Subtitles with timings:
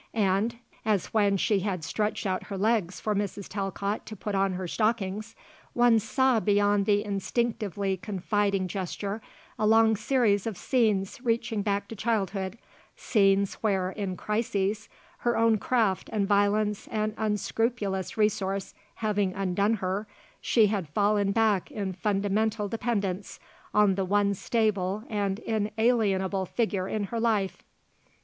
[0.15, 3.47] And as when she had stretched out her legs for Mrs.
[3.47, 5.35] Talcott to put on her stockings
[5.73, 9.21] one saw beyond the instinctively confiding gesture
[9.59, 12.57] a long series of scenes reaching back to childhood,
[12.95, 20.07] scenes where, in crises, her own craft and violence and unscrupulous resource having undone her,
[20.41, 23.39] she had fallen back in fundamental dependence
[23.71, 27.61] on the one stable and inalienable figure in her life.